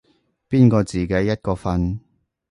[0.49, 1.99] 邊個自己一個瞓